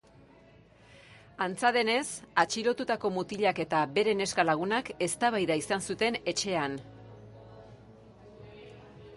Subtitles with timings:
[1.45, 2.05] Antza denez,
[2.43, 6.79] atxilotutako mutilak eta bere neska lagunak eztabaida izan zuten etxean.